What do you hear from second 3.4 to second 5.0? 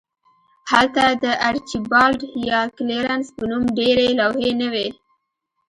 نوم ډیرې لوحې نه وې